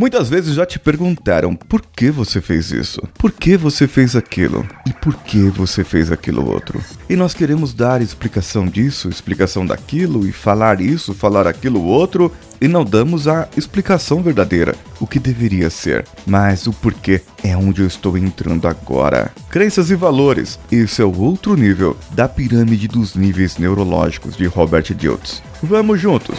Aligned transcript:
Muitas 0.00 0.30
vezes 0.30 0.54
já 0.54 0.64
te 0.64 0.78
perguntaram 0.78 1.54
por 1.54 1.82
que 1.82 2.10
você 2.10 2.40
fez 2.40 2.72
isso, 2.72 3.02
por 3.18 3.30
que 3.30 3.54
você 3.54 3.86
fez 3.86 4.16
aquilo 4.16 4.66
e 4.86 4.94
por 4.94 5.14
que 5.14 5.50
você 5.50 5.84
fez 5.84 6.10
aquilo 6.10 6.50
outro. 6.50 6.82
E 7.06 7.14
nós 7.14 7.34
queremos 7.34 7.74
dar 7.74 8.00
explicação 8.00 8.64
disso, 8.64 9.10
explicação 9.10 9.66
daquilo 9.66 10.26
e 10.26 10.32
falar 10.32 10.80
isso, 10.80 11.12
falar 11.12 11.46
aquilo 11.46 11.84
outro 11.84 12.32
e 12.62 12.66
não 12.66 12.82
damos 12.82 13.28
a 13.28 13.46
explicação 13.58 14.22
verdadeira, 14.22 14.74
o 14.98 15.06
que 15.06 15.18
deveria 15.18 15.68
ser. 15.68 16.06
Mas 16.26 16.66
o 16.66 16.72
porquê 16.72 17.20
é 17.44 17.54
onde 17.54 17.82
eu 17.82 17.86
estou 17.86 18.16
entrando 18.16 18.66
agora. 18.66 19.30
Crenças 19.50 19.90
e 19.90 19.94
valores. 19.94 20.58
Esse 20.72 21.02
é 21.02 21.04
o 21.04 21.20
outro 21.20 21.54
nível 21.54 21.94
da 22.12 22.26
pirâmide 22.26 22.88
dos 22.88 23.14
níveis 23.14 23.58
neurológicos 23.58 24.34
de 24.34 24.46
Robert 24.46 24.94
Diltz. 24.94 25.42
Vamos 25.62 26.00
juntos! 26.00 26.38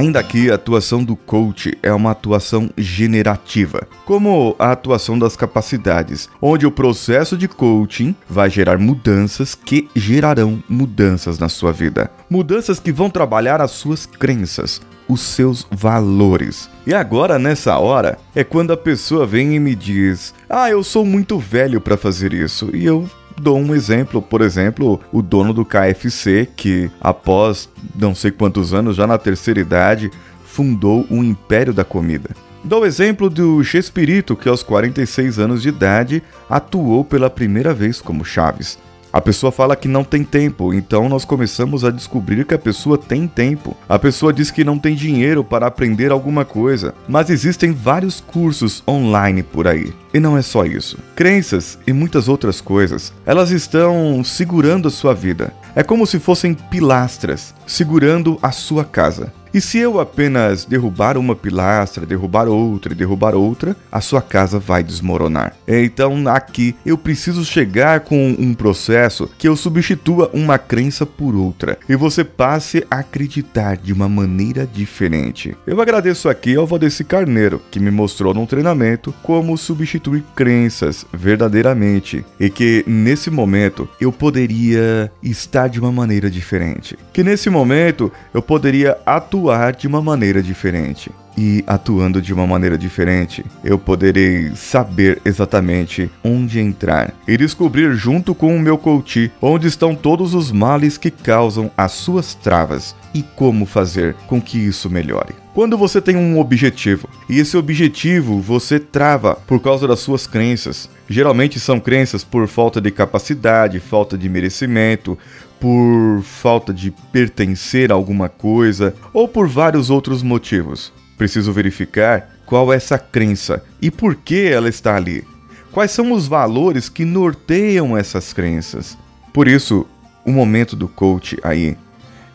Ainda 0.00 0.18
aqui, 0.18 0.50
a 0.50 0.54
atuação 0.54 1.04
do 1.04 1.14
coach 1.14 1.76
é 1.82 1.92
uma 1.92 2.12
atuação 2.12 2.70
generativa, 2.74 3.86
como 4.06 4.56
a 4.58 4.72
atuação 4.72 5.18
das 5.18 5.36
capacidades, 5.36 6.26
onde 6.40 6.64
o 6.64 6.70
processo 6.70 7.36
de 7.36 7.46
coaching 7.46 8.16
vai 8.26 8.48
gerar 8.48 8.78
mudanças 8.78 9.54
que 9.54 9.90
gerarão 9.94 10.64
mudanças 10.66 11.38
na 11.38 11.50
sua 11.50 11.70
vida. 11.70 12.10
Mudanças 12.30 12.80
que 12.80 12.90
vão 12.90 13.10
trabalhar 13.10 13.60
as 13.60 13.72
suas 13.72 14.06
crenças, 14.06 14.80
os 15.06 15.20
seus 15.20 15.66
valores. 15.70 16.70
E 16.86 16.94
agora, 16.94 17.38
nessa 17.38 17.76
hora, 17.76 18.18
é 18.34 18.42
quando 18.42 18.72
a 18.72 18.78
pessoa 18.78 19.26
vem 19.26 19.54
e 19.54 19.60
me 19.60 19.74
diz: 19.74 20.32
Ah, 20.48 20.70
eu 20.70 20.82
sou 20.82 21.04
muito 21.04 21.38
velho 21.38 21.78
para 21.78 21.98
fazer 21.98 22.32
isso. 22.32 22.70
E 22.72 22.86
eu 22.86 23.06
dou 23.40 23.58
um 23.58 23.74
exemplo, 23.74 24.20
por 24.20 24.42
exemplo, 24.42 25.00
o 25.10 25.22
dono 25.22 25.52
do 25.52 25.64
KFC, 25.64 26.48
que 26.54 26.90
após 27.00 27.68
não 27.98 28.14
sei 28.14 28.30
quantos 28.30 28.74
anos, 28.74 28.96
já 28.96 29.06
na 29.06 29.18
terceira 29.18 29.60
idade, 29.60 30.10
fundou 30.44 31.06
um 31.10 31.24
império 31.24 31.72
da 31.72 31.84
comida. 31.84 32.30
Dou 32.62 32.82
o 32.82 32.86
exemplo 32.86 33.30
do 33.30 33.64
Chespirito, 33.64 34.36
que 34.36 34.48
aos 34.48 34.62
46 34.62 35.38
anos 35.38 35.62
de 35.62 35.70
idade 35.70 36.22
atuou 36.48 37.02
pela 37.02 37.30
primeira 37.30 37.72
vez 37.72 38.02
como 38.02 38.24
Chaves. 38.24 38.78
A 39.12 39.20
pessoa 39.20 39.50
fala 39.50 39.74
que 39.74 39.88
não 39.88 40.04
tem 40.04 40.22
tempo, 40.22 40.72
então 40.72 41.08
nós 41.08 41.24
começamos 41.24 41.84
a 41.84 41.90
descobrir 41.90 42.44
que 42.44 42.54
a 42.54 42.58
pessoa 42.58 42.96
tem 42.96 43.26
tempo. 43.26 43.76
A 43.88 43.98
pessoa 43.98 44.32
diz 44.32 44.50
que 44.50 44.62
não 44.62 44.78
tem 44.78 44.94
dinheiro 44.94 45.42
para 45.42 45.66
aprender 45.66 46.12
alguma 46.12 46.44
coisa, 46.44 46.94
mas 47.08 47.28
existem 47.28 47.72
vários 47.72 48.20
cursos 48.20 48.82
online 48.86 49.42
por 49.42 49.66
aí. 49.66 49.92
E 50.14 50.20
não 50.20 50.36
é 50.36 50.42
só 50.42 50.64
isso. 50.64 50.98
Crenças 51.16 51.78
e 51.86 51.92
muitas 51.92 52.28
outras 52.28 52.60
coisas, 52.60 53.12
elas 53.26 53.50
estão 53.50 54.22
segurando 54.22 54.88
a 54.88 54.90
sua 54.90 55.14
vida. 55.14 55.52
É 55.74 55.82
como 55.82 56.06
se 56.06 56.18
fossem 56.18 56.54
pilastras 56.54 57.54
segurando 57.66 58.38
a 58.42 58.52
sua 58.52 58.84
casa. 58.84 59.32
E 59.52 59.60
se 59.60 59.78
eu 59.78 59.98
apenas 59.98 60.64
derrubar 60.64 61.18
uma 61.18 61.34
pilastra, 61.34 62.06
derrubar 62.06 62.46
outra 62.46 62.92
e 62.92 62.96
derrubar 62.96 63.34
outra, 63.34 63.76
a 63.90 64.00
sua 64.00 64.22
casa 64.22 64.60
vai 64.60 64.80
desmoronar. 64.82 65.56
Então 65.66 66.28
aqui 66.28 66.76
eu 66.86 66.96
preciso 66.96 67.44
chegar 67.44 68.00
com 68.00 68.36
um 68.38 68.54
processo 68.54 69.28
que 69.36 69.48
eu 69.48 69.56
substitua 69.56 70.30
uma 70.32 70.56
crença 70.56 71.04
por 71.04 71.34
outra 71.34 71.76
e 71.88 71.96
você 71.96 72.22
passe 72.22 72.86
a 72.88 73.00
acreditar 73.00 73.76
de 73.76 73.92
uma 73.92 74.08
maneira 74.08 74.64
diferente. 74.66 75.56
Eu 75.66 75.80
agradeço 75.80 76.28
aqui 76.28 76.54
ao 76.54 76.66
Valdeci 76.66 77.02
Carneiro, 77.02 77.60
que 77.72 77.80
me 77.80 77.90
mostrou 77.90 78.32
num 78.32 78.46
treinamento 78.46 79.12
como 79.20 79.58
substituir 79.58 80.22
crenças 80.36 81.04
verdadeiramente 81.12 82.24
e 82.38 82.48
que 82.48 82.84
nesse 82.86 83.30
momento 83.30 83.88
eu 84.00 84.12
poderia 84.12 85.10
estar 85.20 85.68
de 85.68 85.80
uma 85.80 85.90
maneira 85.90 86.30
diferente. 86.30 86.96
Que 87.12 87.24
nesse 87.24 87.50
momento 87.50 88.12
eu 88.32 88.40
poderia 88.40 88.96
atuar 89.04 89.39
atuar 89.40 89.72
de 89.74 89.86
uma 89.86 90.02
maneira 90.02 90.42
diferente. 90.42 91.10
E 91.38 91.64
atuando 91.66 92.20
de 92.20 92.34
uma 92.34 92.46
maneira 92.46 92.76
diferente, 92.76 93.44
eu 93.64 93.78
poderei 93.78 94.50
saber 94.54 95.22
exatamente 95.24 96.10
onde 96.22 96.60
entrar 96.60 97.14
e 97.26 97.36
descobrir 97.36 97.94
junto 97.94 98.34
com 98.34 98.54
o 98.54 98.60
meu 98.60 98.76
coach 98.76 99.32
onde 99.40 99.66
estão 99.66 99.94
todos 99.94 100.34
os 100.34 100.52
males 100.52 100.98
que 100.98 101.10
causam 101.10 101.70
as 101.76 101.92
suas 101.92 102.34
travas 102.34 102.94
e 103.14 103.22
como 103.22 103.64
fazer 103.64 104.14
com 104.26 104.40
que 104.40 104.58
isso 104.58 104.90
melhore. 104.90 105.34
Quando 105.54 105.78
você 105.78 106.00
tem 106.00 106.16
um 106.16 106.38
objetivo 106.38 107.08
e 107.28 107.38
esse 107.38 107.56
objetivo 107.56 108.40
você 108.40 108.78
trava 108.78 109.34
por 109.34 109.60
causa 109.60 109.88
das 109.88 110.00
suas 110.00 110.26
crenças, 110.26 110.90
geralmente 111.08 111.58
são 111.58 111.80
crenças 111.80 112.22
por 112.22 112.46
falta 112.48 112.80
de 112.80 112.90
capacidade, 112.90 113.80
falta 113.80 114.18
de 114.18 114.28
merecimento, 114.28 115.16
por 115.60 116.22
falta 116.22 116.72
de 116.72 116.90
pertencer 117.12 117.92
a 117.92 117.94
alguma 117.94 118.28
coisa 118.28 118.94
ou 119.12 119.28
por 119.28 119.46
vários 119.46 119.90
outros 119.90 120.22
motivos. 120.22 120.90
Preciso 121.18 121.52
verificar 121.52 122.30
qual 122.46 122.72
é 122.72 122.76
essa 122.76 122.98
crença 122.98 123.62
e 123.80 123.90
por 123.90 124.16
que 124.16 124.46
ela 124.46 124.68
está 124.68 124.96
ali. 124.96 125.22
Quais 125.70 125.90
são 125.90 126.12
os 126.12 126.26
valores 126.26 126.88
que 126.88 127.04
norteiam 127.04 127.96
essas 127.96 128.32
crenças? 128.32 128.96
Por 129.32 129.46
isso, 129.46 129.86
o 130.24 130.32
momento 130.32 130.74
do 130.74 130.88
coach 130.88 131.38
aí 131.42 131.76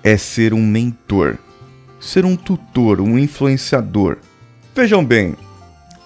é 0.03 0.16
ser 0.16 0.53
um 0.53 0.66
mentor, 0.66 1.38
ser 2.00 2.24
um 2.24 2.35
tutor, 2.35 3.02
um 3.02 3.18
influenciador. 3.18 4.18
Vejam 4.74 5.03
bem, 5.03 5.35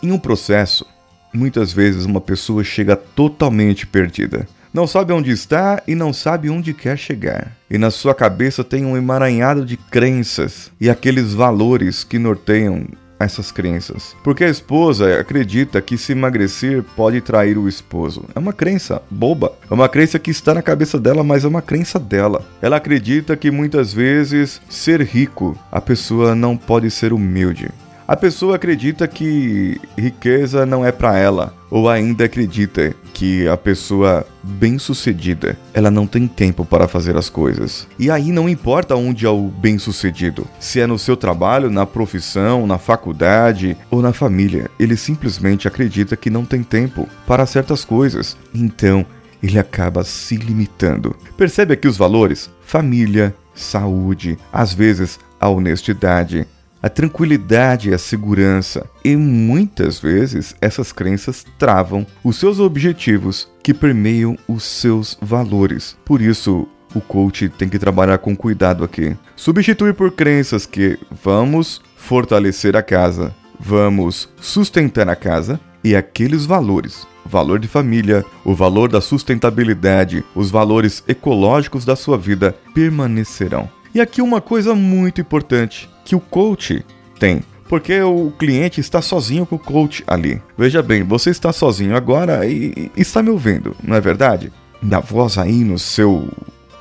em 0.01 0.11
um 0.11 0.17
processo, 0.17 0.85
muitas 1.33 1.73
vezes 1.73 2.05
uma 2.05 2.21
pessoa 2.21 2.63
chega 2.63 2.95
totalmente 2.95 3.85
perdida 3.85 4.47
não 4.73 4.85
sabe 4.85 5.13
onde 5.13 5.31
está 5.31 5.81
e 5.87 5.95
não 5.95 6.13
sabe 6.13 6.49
onde 6.49 6.73
quer 6.73 6.97
chegar. 6.97 7.51
E 7.69 7.77
na 7.77 7.91
sua 7.91 8.13
cabeça 8.13 8.63
tem 8.63 8.85
um 8.85 8.97
emaranhado 8.97 9.65
de 9.65 9.77
crenças 9.77 10.71
e 10.79 10.89
aqueles 10.89 11.33
valores 11.33 12.03
que 12.03 12.19
norteiam 12.19 12.85
essas 13.19 13.51
crenças. 13.51 14.15
Porque 14.23 14.45
a 14.45 14.49
esposa 14.49 15.19
acredita 15.19 15.81
que 15.81 15.97
se 15.97 16.13
emagrecer 16.13 16.83
pode 16.95 17.19
trair 17.19 17.57
o 17.57 17.67
esposo. 17.67 18.23
É 18.33 18.39
uma 18.39 18.53
crença 18.53 19.01
boba. 19.11 19.53
É 19.69 19.73
uma 19.73 19.89
crença 19.89 20.17
que 20.17 20.31
está 20.31 20.53
na 20.53 20.61
cabeça 20.61 20.97
dela, 20.97 21.23
mas 21.23 21.43
é 21.43 21.47
uma 21.47 21.61
crença 21.61 21.99
dela. 21.99 22.45
Ela 22.61 22.77
acredita 22.77 23.35
que 23.35 23.51
muitas 23.51 23.91
vezes 23.91 24.61
ser 24.69 25.01
rico, 25.01 25.57
a 25.71 25.81
pessoa 25.81 26.33
não 26.33 26.55
pode 26.55 26.89
ser 26.89 27.11
humilde. 27.11 27.69
A 28.09 28.15
pessoa 28.15 28.55
acredita 28.55 29.07
que 29.07 29.79
riqueza 29.95 30.65
não 30.65 30.83
é 30.83 30.91
para 30.91 31.15
ela, 31.15 31.53
ou 31.69 31.87
ainda 31.87 32.25
acredita 32.25 32.95
que 33.13 33.47
a 33.47 33.55
pessoa 33.55 34.25
bem-sucedida, 34.41 35.55
ela 35.75 35.91
não 35.91 36.07
tem 36.07 36.27
tempo 36.27 36.65
para 36.65 36.87
fazer 36.87 37.15
as 37.15 37.29
coisas. 37.29 37.87
E 37.99 38.09
aí 38.09 38.31
não 38.31 38.49
importa 38.49 38.95
onde 38.95 39.27
é 39.27 39.29
o 39.29 39.43
bem-sucedido, 39.43 40.47
se 40.59 40.79
é 40.79 40.87
no 40.87 40.97
seu 40.97 41.15
trabalho, 41.15 41.69
na 41.69 41.85
profissão, 41.85 42.65
na 42.65 42.79
faculdade 42.79 43.77
ou 43.91 44.01
na 44.01 44.11
família, 44.11 44.71
ele 44.79 44.97
simplesmente 44.97 45.67
acredita 45.67 46.17
que 46.17 46.31
não 46.31 46.43
tem 46.43 46.63
tempo 46.63 47.07
para 47.27 47.45
certas 47.45 47.85
coisas. 47.85 48.35
Então, 48.55 49.05
ele 49.43 49.59
acaba 49.59 50.03
se 50.03 50.35
limitando. 50.35 51.15
Percebe 51.37 51.75
aqui 51.75 51.87
os 51.87 51.95
valores? 51.95 52.49
Família, 52.65 53.35
saúde, 53.53 54.35
às 54.51 54.73
vezes 54.73 55.19
a 55.39 55.47
honestidade, 55.47 56.47
a 56.81 56.89
tranquilidade 56.89 57.89
e 57.89 57.93
a 57.93 57.97
segurança. 57.97 58.89
E 59.03 59.15
muitas 59.15 59.99
vezes 59.99 60.55
essas 60.61 60.91
crenças 60.91 61.45
travam 61.57 62.05
os 62.23 62.37
seus 62.37 62.59
objetivos 62.59 63.47
que 63.63 63.73
permeiam 63.73 64.37
os 64.47 64.63
seus 64.63 65.17
valores. 65.21 65.97
Por 66.05 66.21
isso, 66.21 66.67
o 66.95 67.01
coach 67.01 67.49
tem 67.49 67.69
que 67.69 67.79
trabalhar 67.79 68.17
com 68.17 68.35
cuidado 68.35 68.83
aqui. 68.83 69.15
Substituir 69.35 69.93
por 69.93 70.11
crenças 70.11 70.65
que 70.65 70.97
vamos 71.23 71.81
fortalecer 71.95 72.75
a 72.75 72.81
casa, 72.81 73.35
vamos 73.59 74.29
sustentar 74.39 75.07
a 75.09 75.15
casa 75.15 75.59
e 75.83 75.95
aqueles 75.95 76.45
valores 76.45 77.07
valor 77.29 77.59
de 77.59 77.67
família, 77.67 78.25
o 78.43 78.55
valor 78.55 78.89
da 78.89 78.99
sustentabilidade, 78.99 80.25
os 80.33 80.49
valores 80.49 81.03
ecológicos 81.07 81.85
da 81.85 81.95
sua 81.95 82.17
vida 82.17 82.55
permanecerão. 82.73 83.69
E 83.93 84.01
aqui 84.01 84.21
uma 84.21 84.41
coisa 84.41 84.73
muito 84.73 85.21
importante 85.21 85.87
que 86.09 86.15
o 86.15 86.19
coach 86.19 86.83
tem. 87.19 87.41
Porque 87.67 88.01
o 88.01 88.31
cliente 88.31 88.81
está 88.81 88.99
sozinho 88.99 89.45
com 89.45 89.57
o 89.57 89.59
coach 89.59 90.03
ali. 90.07 90.41
Veja 90.57 90.81
bem, 90.81 91.03
você 91.03 91.29
está 91.29 91.53
sozinho 91.53 91.95
agora 91.95 92.47
e 92.47 92.91
está 92.97 93.21
me 93.21 93.29
ouvindo, 93.29 93.75
não 93.83 93.95
é 93.95 94.01
verdade? 94.01 94.51
Minha 94.81 94.99
voz 94.99 95.37
aí 95.37 95.63
no 95.63 95.77
seu 95.77 96.27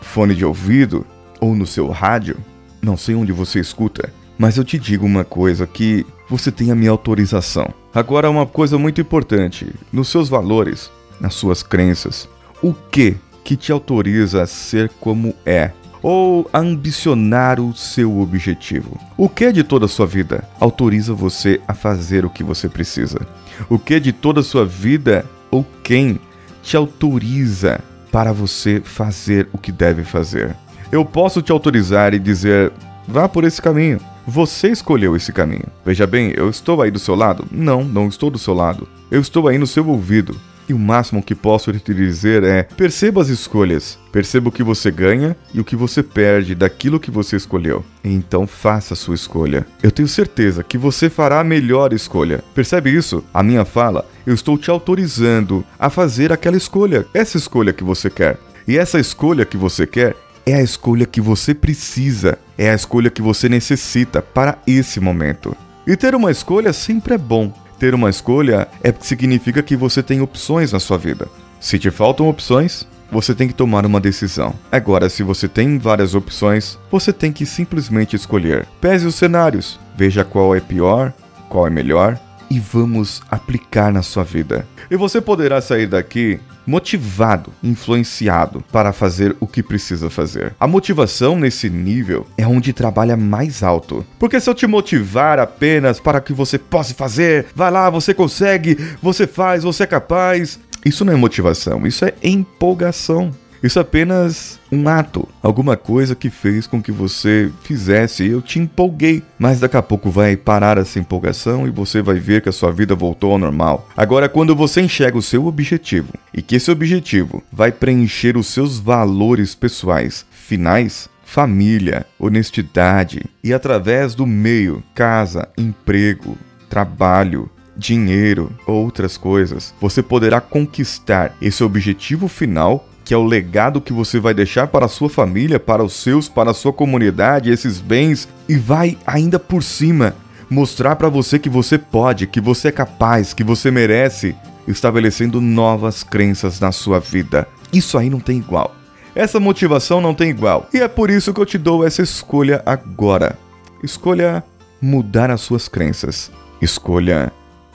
fone 0.01 0.35
de 0.35 0.47
ouvido 0.47 1.07
ou 1.41 1.55
no 1.55 1.67
seu 1.67 1.89
rádio, 1.89 2.39
não 2.81 2.97
sei 2.97 3.15
onde 3.15 3.33
você 3.33 3.61
escuta, 3.61 4.11
mas 4.39 4.57
eu 4.57 4.65
te 4.65 4.79
digo 4.79 5.05
uma 5.05 5.25
coisa 5.25 5.67
que 5.67 6.07
você 6.27 6.51
tem 6.51 6.71
a 6.71 6.75
minha 6.75 6.91
autorização. 6.91 7.69
Agora 7.95 8.31
uma 8.31 8.47
coisa 8.47 8.79
muito 8.79 8.99
importante, 8.99 9.67
nos 9.93 10.09
seus 10.09 10.31
valores, 10.31 10.91
nas 11.21 11.35
suas 11.35 11.63
crenças, 11.63 12.27
O 12.63 12.73
que 12.73 13.17
que 13.45 13.57
te 13.57 13.71
autoriza 13.71 14.43
a 14.43 14.47
ser 14.47 14.91
como 15.01 15.35
é? 15.47 15.71
Ou 16.11 16.49
ambicionar 16.55 17.61
o 17.61 17.77
seu 17.77 18.19
objetivo? 18.19 18.99
O 19.15 19.29
que 19.29 19.53
de 19.53 19.63
toda 19.63 19.85
a 19.85 19.89
sua 19.89 20.07
vida 20.07 20.43
autoriza 20.59 21.13
você 21.13 21.61
a 21.69 21.75
fazer 21.75 22.25
o 22.25 22.31
que 22.31 22.43
você 22.43 22.67
precisa? 22.67 23.21
O 23.69 23.79
que 23.79 24.01
de 24.01 24.11
toda 24.11 24.41
a 24.41 24.43
sua 24.43 24.65
vida 24.65 25.27
ou 25.51 25.67
quem 25.85 26.19
te 26.63 26.79
autoriza 26.79 27.79
para 28.11 28.33
você 28.33 28.81
fazer 28.83 29.51
o 29.53 29.59
que 29.59 29.71
deve 29.71 30.03
fazer? 30.03 30.57
Eu 30.91 31.05
posso 31.05 31.43
te 31.43 31.53
autorizar 31.53 32.15
e 32.15 32.19
dizer: 32.19 32.73
vá 33.07 33.29
por 33.29 33.45
esse 33.45 33.61
caminho. 33.61 34.01
Você 34.27 34.69
escolheu 34.69 35.15
esse 35.15 35.31
caminho. 35.31 35.67
Veja 35.85 36.07
bem, 36.07 36.33
eu 36.35 36.49
estou 36.49 36.81
aí 36.81 36.91
do 36.91 36.99
seu 36.99 37.15
lado? 37.15 37.45
Não, 37.53 37.85
não 37.85 38.09
estou 38.09 38.31
do 38.31 38.39
seu 38.39 38.55
lado. 38.55 38.89
Eu 39.11 39.21
estou 39.21 39.47
aí 39.47 39.59
no 39.59 39.67
seu 39.67 39.87
ouvido. 39.87 40.35
E 40.69 40.75
o 40.75 40.79
máximo 40.79 41.23
que 41.23 41.35
posso 41.35 41.73
te 41.73 41.95
dizer 41.95 42.45
é: 42.45 42.63
perceba 42.63 43.23
as 43.23 43.29
escolhas, 43.29 43.99
perceba 44.13 44.51
o 44.51 44.53
que 44.53 44.63
você 44.63 44.91
ganha 44.91 45.35
e 45.55 45.61
o 45.61 45.65
que 45.65 45.75
você 45.75 46.03
perde 46.03 46.55
daquilo 46.55 47.01
que 47.01 47.11
você 47.11 47.37
escolheu. 47.37 47.85
Então 48.05 48.47
faça 48.47 48.93
a 48.95 48.97
sua 48.97 49.15
escolha. 49.15 49.67
Eu 49.83 49.91
tenho 49.91 50.07
certeza 50.09 50.63
que 50.63 50.77
você 50.77 51.09
fará 51.09 51.41
a 51.41 51.45
melhor 51.45 51.93
escolha. 51.93 52.45
Percebe 52.55 52.95
isso? 52.95 53.25
A 53.33 53.43
minha 53.43 53.65
fala, 53.65 54.07
eu 54.27 54.35
estou 54.35 54.59
te 54.59 54.71
autorizando 54.71 55.65
a 55.79 55.89
fazer 55.89 56.33
aquela 56.33 56.57
escolha, 56.57 57.07
essa 57.15 57.39
escolha 57.39 57.73
que 57.73 57.85
você 57.85 58.11
quer. 58.11 58.39
E 58.67 58.77
essa 58.77 59.01
escolha 59.01 59.47
que 59.47 59.57
você 59.57 59.87
quer 59.87 60.15
é 60.45 60.55
a 60.55 60.63
escolha 60.63 61.07
que 61.07 61.21
você 61.21 61.55
precisa, 61.55 62.39
é 62.57 62.71
a 62.71 62.75
escolha 62.75 63.11
que 63.11 63.23
você 63.23 63.49
necessita 63.49 64.21
para 64.21 64.59
esse 64.67 65.01
momento. 65.01 65.57
E 65.87 65.97
ter 65.97 66.15
uma 66.15 66.31
escolha 66.31 66.73
sempre 66.75 67.15
é 67.15 67.19
bom. 67.19 67.51
Ter 67.79 67.95
uma 67.95 68.11
escolha 68.11 68.67
é 68.83 68.93
significa 68.99 69.63
que 69.63 69.77
você 69.77 70.03
tem 70.03 70.21
opções 70.21 70.73
na 70.73 70.81
sua 70.81 70.99
vida. 70.99 71.29
Se 71.61 71.79
te 71.79 71.91
faltam 71.91 72.29
opções, 72.29 72.87
você 73.11 73.35
tem 73.35 73.49
que 73.49 73.55
tomar 73.55 73.87
uma 73.87 74.01
decisão. 74.01 74.55
Agora, 74.71 75.09
se 75.09 75.23
você 75.23 75.49
tem 75.49 75.79
várias 75.79 76.15
opções, 76.15 76.79
você 76.91 77.13
tem 77.13 77.33
que 77.33 77.47
simplesmente 77.47 78.17
escolher. 78.17 78.67
Pese 78.81 79.07
os 79.07 79.15
cenários, 79.15 79.79
veja 79.97 80.25
qual 80.25 80.55
é 80.55 80.61
pior, 80.61 81.13
qual 81.49 81.67
é 81.67 81.71
melhor 81.71 82.19
e 82.51 82.59
vamos 82.59 83.23
aplicar 83.31 83.93
na 83.93 84.03
sua 84.03 84.25
vida. 84.25 84.67
E 84.91 84.97
você 84.97 85.21
poderá 85.21 85.61
sair 85.61 85.87
daqui 85.87 86.41
motivado, 86.69 87.51
influenciado 87.63 88.63
para 88.71 88.93
fazer 88.93 89.35
o 89.41 89.47
que 89.47 89.63
precisa 89.63 90.11
fazer. 90.11 90.55
A 90.61 90.67
motivação 90.67 91.35
nesse 91.39 91.71
nível 91.71 92.27
é 92.37 92.47
onde 92.47 92.75
trabalha 92.75 93.17
mais 93.17 93.63
alto. 93.63 94.05
Porque 94.19 94.39
se 94.39 94.51
eu 94.51 94.55
te 94.55 94.67
motivar 94.67 95.39
apenas 95.39 95.99
para 95.99 96.21
que 96.21 96.35
você 96.35 96.59
possa 96.59 96.93
fazer, 96.93 97.47
vai 97.55 97.71
lá, 97.71 97.89
você 97.89 98.13
consegue, 98.13 98.77
você 99.03 99.27
faz, 99.27 99.65
você 99.65 99.85
é 99.85 99.87
capaz, 99.87 100.61
isso 100.85 101.07
não 101.07 101.13
é 101.15 101.17
motivação, 101.17 101.87
isso 101.87 102.05
é 102.05 102.13
empolgação. 102.23 103.33
Isso 103.63 103.79
é 103.79 103.83
apenas 103.83 104.59
um 104.71 104.89
ato, 104.89 105.29
alguma 105.43 105.77
coisa 105.77 106.15
que 106.15 106.31
fez 106.31 106.67
com 106.67 106.83
que 106.83 106.93
você 106.93 107.51
fizesse 107.63 108.27
eu 108.27 108.41
te 108.41 108.59
empolguei. 108.59 109.23
Mas 109.39 109.61
daqui 109.61 109.77
a 109.77 109.83
pouco 109.83 110.11
vai 110.11 110.37
parar 110.37 110.79
essa 110.79 110.99
empolgação 110.99 111.67
e 111.67 111.71
você 111.71 112.01
vai 112.03 112.19
ver 112.19 112.43
que 112.43 112.49
a 112.49 112.53
sua 112.53 112.71
vida 112.71 112.95
voltou 112.95 113.33
ao 113.33 113.39
normal. 113.39 113.89
Agora, 113.97 114.29
quando 114.29 114.55
você 114.55 114.81
enxerga 114.81 115.19
o 115.19 115.23
seu 115.23 115.47
objetivo 115.47 116.13
e 116.33 116.43
que 116.43 116.57
esse 116.57 116.71
objetivo 116.71 117.43
vai 117.53 117.73
preencher 117.73 118.37
os 118.37 118.47
seus 118.47 118.79
valores 118.79 119.55
pessoais 119.55 120.25
finais, 120.31 121.09
família, 121.25 122.07
honestidade 122.19 123.23
e 123.45 123.53
através 123.53 124.15
do 124.15 124.27
meio, 124.27 124.83
casa, 124.95 125.47
emprego, 125.59 126.39
trabalho, 126.71 127.51
dinheiro, 127.77 128.51
outras 128.67 129.17
coisas, 129.17 129.75
você 129.81 130.03
poderá 130.03 130.41
conquistar 130.41 131.37
esse 131.41 131.63
objetivo 131.63 132.29
final 132.29 132.88
que 133.09 133.15
é 133.15 133.17
o 133.17 133.25
legado 133.25 133.81
que 133.81 133.91
você 133.91 134.21
vai 134.21 134.35
deixar 134.35 134.67
para 134.67 134.85
a 134.85 134.89
sua 134.89 135.09
família, 135.09 135.59
para 135.59 135.83
os 135.83 135.95
seus, 135.95 136.29
para 136.29 136.51
a 136.51 136.55
sua 136.55 136.75
comunidade, 136.75 137.51
esses 137.51 137.81
bens, 137.81 138.29
e 138.47 138.55
vai 138.55 138.99
ainda 139.07 139.39
por 139.39 139.63
cima 139.63 140.15
mostrar 140.51 140.95
para 140.95 141.09
você 141.09 141.39
que 141.39 141.49
você 141.49 141.79
pode, 141.79 142.27
que 142.27 142.39
você 142.39 142.69
é 142.69 142.71
capaz, 142.71 143.33
que 143.33 143.43
você 143.43 143.71
merece, 143.71 144.37
estabelecendo 144.67 145.41
novas 145.41 146.03
crenças 146.03 146.61
na 146.61 146.71
sua 146.71 147.01
vida. 147.01 147.49
Isso 147.73 147.97
aí 147.97 148.11
não 148.11 148.21
tem 148.21 148.37
igual. 148.37 148.77
Essa 149.15 149.41
motivação 149.41 150.03
não 150.03 150.13
tem 150.13 150.29
igual. 150.29 150.69
E 150.75 150.77
é 150.77 150.87
por 150.87 151.09
isso 151.09 151.33
que 151.33 151.41
eu 151.41 151.47
te 151.47 151.57
dou 151.57 151.87
essa 151.87 152.03
escolha 152.03 152.63
agora. 152.67 153.39
Escolha 153.83 154.45
mudar 154.83 155.31
as 155.31 155.41
suas 155.41 155.67
crenças. 155.67 156.31
Escolha 156.61 157.33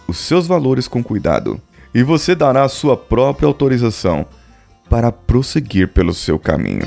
os 0.07 0.19
seus 0.19 0.45
valores 0.45 0.87
com 0.87 1.03
cuidado. 1.03 1.59
E 1.91 2.03
você 2.03 2.35
dará 2.35 2.63
a 2.63 2.69
sua 2.69 2.95
própria 2.95 3.47
autorização 3.47 4.27
para 4.93 5.11
prosseguir 5.11 5.87
pelo 5.87 6.13
seu 6.13 6.37
caminho. 6.37 6.85